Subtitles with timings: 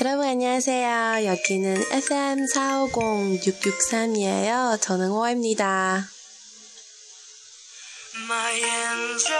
[0.00, 1.26] 여러분 안녕하세요.
[1.26, 4.80] 여기는 FM 450663이에요.
[4.80, 6.08] 저는 호입니다.
[8.28, 9.38] My angel,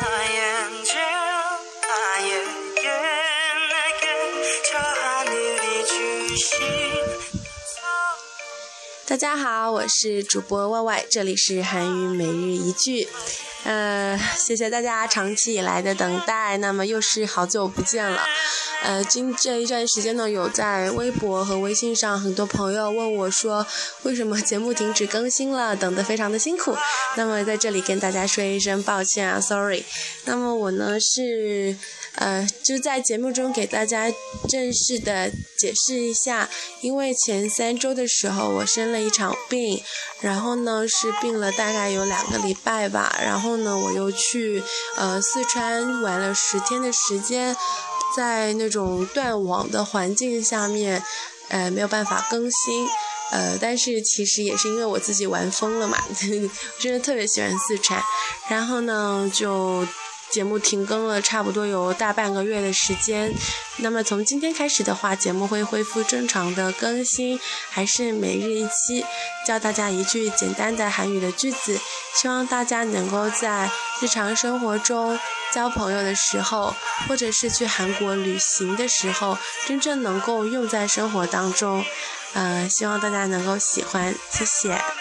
[0.00, 1.04] my angel,
[1.82, 2.88] 나에게
[3.68, 4.06] 내게
[4.70, 6.56] 저 하늘이 주신
[9.06, 13.08] 大家好，我是主播 Y Y，这里是韩语每日一句。
[13.64, 18.26] 呃，谢谢大家长期以来的等待，那么又是好久不见了。
[18.83, 23.65] 呃，今这一段时间呢，有在微博和微信上很多朋友问我说，
[24.03, 25.75] 为什么节目停止更新了？
[25.75, 26.75] 等得非常的辛苦。
[27.15, 29.83] 那么在这里跟大家说一声抱歉啊，sorry。
[30.25, 31.77] 那么我呢是。
[32.15, 34.11] 呃，就在节目中给大家
[34.49, 36.49] 正式的解释一下，
[36.81, 39.81] 因为前三周的时候我生了一场病，
[40.19, 44.61] 然后呢是病了大概有两个礼拜吧，然后呢我又去
[44.97, 47.55] 呃四川玩了十天的时间，
[48.15, 51.01] 在那种断网的环境下面，
[51.49, 52.87] 呃没有办法更新，
[53.31, 55.97] 呃但是其实也是因为我自己玩疯了嘛，
[56.79, 58.01] 真的特别喜欢四川，
[58.49, 59.85] 然后呢就。
[60.31, 63.33] 节目停更了差不多有大半个月的时间，
[63.77, 69.05] 那么从今天开始的话，节目会恢复正常的更新，还是每日一期，
[69.45, 71.79] 教大家一句简单的韩语的句子，
[72.15, 73.69] 希望大家能够在
[74.01, 75.19] 日常生活中
[75.53, 76.73] 交朋友的时候，
[77.07, 79.37] 或者是去韩国旅行的时候，
[79.67, 81.83] 真正能够用在生活当中，
[82.33, 85.00] 嗯，希望大家能够喜欢，谢谢。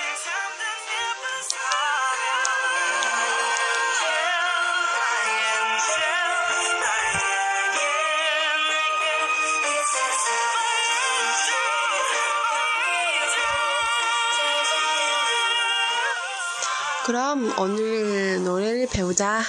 [17.09, 19.44] 그럼 오늘 노래를 배우자.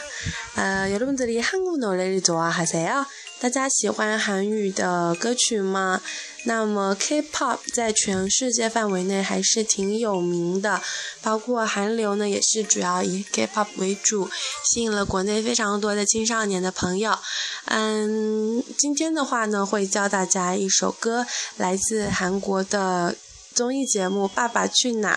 [0.56, 3.06] 아, 여러분들이 한국 노래를 좋아하세요?
[3.38, 6.00] 大家喜欢韩语的歌曲吗？
[6.44, 10.80] 那么 K-pop 在全世界范围内还是挺有名的，
[11.20, 14.30] 包括韩流呢，也是主要以 K-pop 为主，
[14.64, 17.18] 吸引了国内非常多的青少年的朋友。
[17.66, 21.26] 嗯，今天的话呢，会教大家一首歌，
[21.58, 23.14] 来自韩国的
[23.54, 25.16] 综艺节目《爸爸去哪儿》。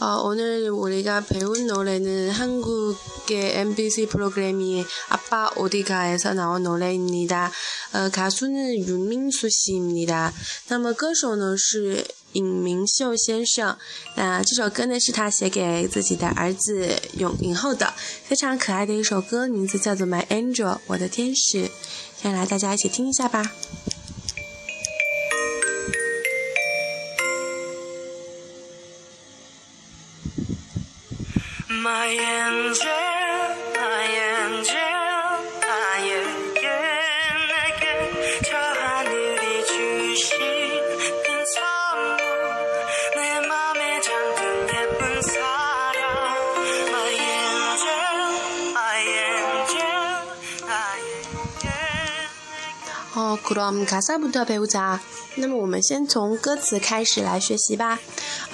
[0.00, 7.52] 어, 오늘 우리가 배운 노래는 한국의 MBC 프로그램이 아빠 어디가에서 나온 노래입니다.
[7.92, 10.32] 어, 가수는 윤민수 씨입니다.
[10.68, 13.76] 那么歌手呢是尹明秀先生，
[14.16, 17.92] 那这首歌呢是他写给自己的儿子永影后的，
[18.24, 21.68] 非常可爱的一首歌，名字叫做《My Angel》，我的天使。
[22.16, 23.52] 先来大家一起听一下吧。
[31.84, 32.90] My angel,
[33.76, 34.80] my angel,
[35.60, 36.68] 나에게
[37.50, 37.82] 내게
[38.44, 42.18] 저 하늘이 주신 큰 선물
[43.16, 46.02] 내 맘에 잠든 예쁜 사랑
[46.88, 47.92] My angel,
[48.70, 50.00] my angel,
[50.66, 51.68] 나에게
[53.16, 55.00] 어, 그럼 가사부터 배우자.
[55.36, 57.98] 那么我们先从歌词开始来学习吧。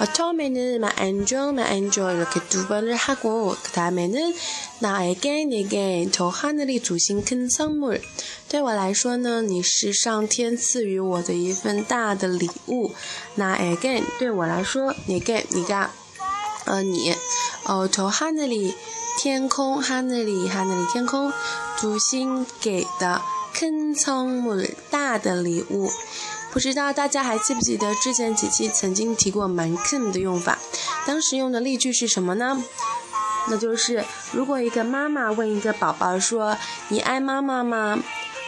[0.01, 4.35] 어, 처음에는 my angel, my angel 이렇게 두 번을 하고 그 다음에는
[4.79, 8.01] 나에게 내게 저 하늘이 주신 큰 선물.
[8.49, 12.91] 对我来说呢，你是上天赐予我的一份大的礼物。
[13.35, 15.91] 나에게 对我来说 내게 네가
[16.67, 17.13] 어, 你
[17.65, 18.73] 어, 저 하늘이
[19.19, 21.31] 天空 하늘이 하늘이 天空
[21.79, 23.21] 주신 给的
[23.53, 25.89] 큰 선물 大的礼物。
[26.52, 30.58] 不知道大家还记不记得之前几期曾经提过 manken 的用法，
[31.06, 32.62] 当时用的例句是什么呢？
[33.48, 36.56] 那就是如果一个妈妈问一个宝宝说
[36.88, 37.98] ：“你爱妈妈吗？”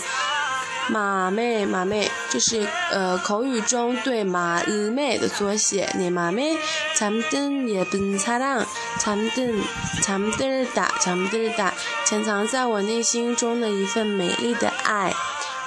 [0.90, 5.88] 马妹马妹，这是呃口语中对马日妹的缩写。
[5.96, 8.66] 내맘에잠든예쁜사 랑，
[9.00, 11.74] 잠든잠들다잠들 다，
[12.06, 15.14] 潜藏在我内心中的一份美丽的爱。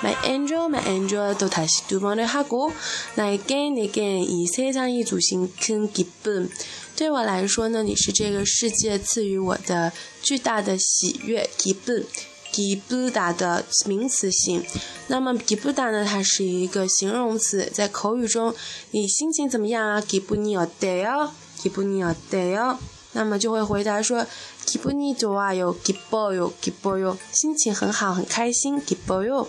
[0.02, 2.72] My angel, my angel 또 다시 두 번을 하고
[3.14, 6.50] 나에게 내게 이 세상이 주신 큰 기쁨.
[6.96, 9.92] 对我来说呢，你是这个世界赐予我的
[10.22, 11.48] 巨大的喜悦。
[11.56, 12.04] 기쁨,
[12.52, 14.64] 기쁘다 的名词性。
[15.06, 18.54] 那么 기쁘다 呢，它是一个形容词，在口语中，
[18.90, 20.00] 你心情怎么样啊？
[20.00, 21.30] 기분이어때요
[21.62, 22.76] 기분이어때 요？
[23.12, 24.26] 那么就会回答说
[24.66, 29.46] 기분이좋아 요， 기뻐 요， 기뻐 요， 心情很好，很开心，기뻐 요。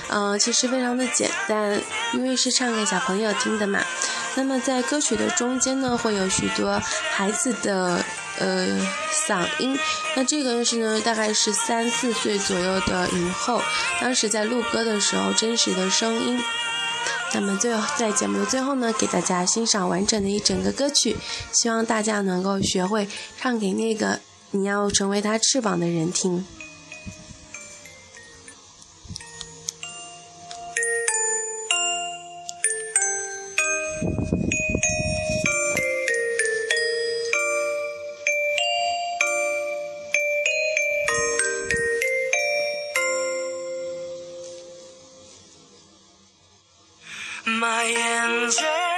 [0.09, 1.83] 嗯，其实非常的简单，
[2.15, 3.85] 因为是唱给小朋友听的嘛。
[4.36, 6.82] 那么在歌曲的中间呢，会有许多
[7.12, 8.04] 孩子的
[8.40, 8.80] 呃
[9.28, 9.78] 嗓音。
[10.16, 13.62] 那这个是呢，大概是三四岁左右的影后，
[14.00, 16.42] 当时在录歌的时候真实的声音。
[17.34, 21.18] 那么最后，在节目的最后呢，给大家欣赏完整的一整个歌曲，
[21.52, 23.08] 希望大家能够学会
[23.40, 24.20] 唱给那个
[24.52, 26.46] 你要成为他翅膀的人听。
[47.62, 48.91] my angel.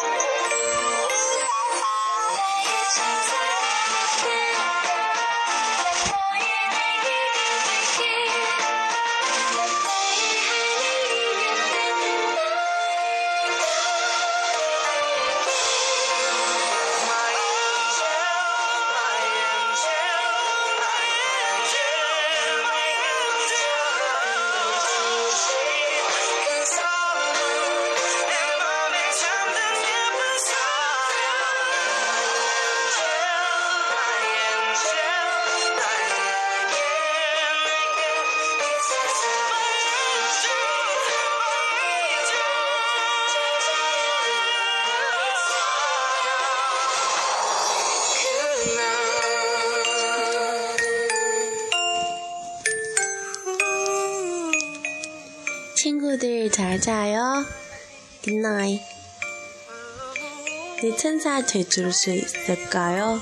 [0.00, 0.22] Thank
[4.24, 4.49] you.
[56.79, 57.45] 자요。
[58.23, 58.79] Good night。
[60.81, 62.25] 你现在退出睡
[62.71, 63.19] 觉哟。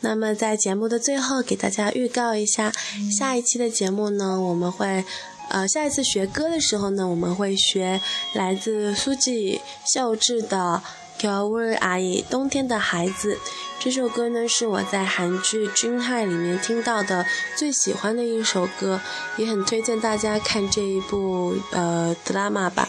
[0.00, 2.72] 那么在节目的最后，给大家预告一下，
[3.10, 5.04] 下一期的节目呢，我们会，
[5.48, 8.00] 呃，下一次学歌的时候呢，我们会学
[8.34, 10.82] 来自苏记秀智的。
[11.18, 13.40] 겨울阿姨，冬天的孩子。
[13.83, 17.25] 这首歌呢，是我在韩剧《军号》里面听到的
[17.57, 19.01] 最喜欢的一首歌，
[19.35, 22.87] 也很推荐大家看这一部呃，Drama 吧。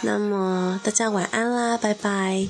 [0.00, 2.48] 那么大家晚安啦，拜拜。